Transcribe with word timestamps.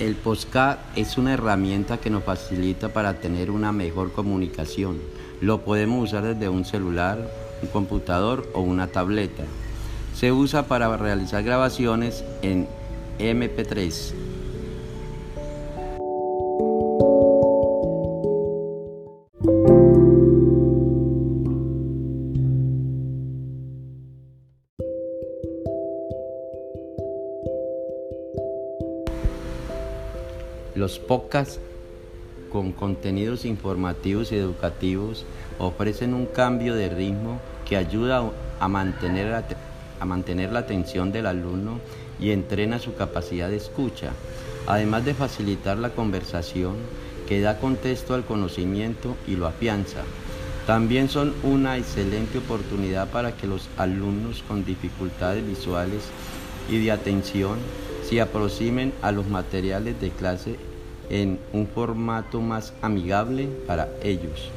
El 0.00 0.14
podcast 0.14 0.80
es 0.96 1.18
una 1.18 1.34
herramienta 1.34 1.98
que 1.98 2.08
nos 2.08 2.24
facilita 2.24 2.88
para 2.88 3.20
tener 3.20 3.50
una 3.50 3.70
mejor 3.70 4.12
comunicación. 4.12 4.96
Lo 5.42 5.60
podemos 5.60 6.08
usar 6.08 6.22
desde 6.24 6.48
un 6.48 6.64
celular, 6.64 7.30
un 7.60 7.68
computador 7.68 8.48
o 8.54 8.62
una 8.62 8.86
tableta. 8.86 9.42
Se 10.14 10.32
usa 10.32 10.62
para 10.62 10.96
realizar 10.96 11.42
grabaciones 11.42 12.24
en 12.40 12.66
MP3. 13.18 14.14
Los 30.80 30.98
podcasts 30.98 31.60
con 32.50 32.72
contenidos 32.72 33.44
informativos 33.44 34.32
y 34.32 34.36
educativos 34.36 35.26
ofrecen 35.58 36.14
un 36.14 36.24
cambio 36.24 36.74
de 36.74 36.88
ritmo 36.88 37.38
que 37.68 37.76
ayuda 37.76 38.30
a 38.58 38.66
mantener, 38.66 39.44
a 40.00 40.04
mantener 40.06 40.52
la 40.52 40.60
atención 40.60 41.12
del 41.12 41.26
alumno 41.26 41.80
y 42.18 42.30
entrena 42.30 42.78
su 42.78 42.94
capacidad 42.94 43.50
de 43.50 43.58
escucha, 43.58 44.12
además 44.66 45.04
de 45.04 45.12
facilitar 45.12 45.76
la 45.76 45.90
conversación 45.90 46.76
que 47.28 47.42
da 47.42 47.58
contexto 47.58 48.14
al 48.14 48.24
conocimiento 48.24 49.16
y 49.28 49.36
lo 49.36 49.46
afianza. 49.46 50.00
También 50.66 51.10
son 51.10 51.34
una 51.42 51.76
excelente 51.76 52.38
oportunidad 52.38 53.10
para 53.10 53.32
que 53.32 53.46
los 53.46 53.68
alumnos 53.76 54.42
con 54.48 54.64
dificultades 54.64 55.46
visuales 55.46 56.04
y 56.70 56.82
de 56.82 56.90
atención 56.90 57.58
se 58.08 58.22
aproximen 58.22 58.94
a 59.02 59.12
los 59.12 59.28
materiales 59.28 60.00
de 60.00 60.08
clase 60.08 60.69
en 61.10 61.38
un 61.52 61.66
formato 61.66 62.40
más 62.40 62.72
amigable 62.80 63.48
para 63.66 63.88
ellos. 64.02 64.50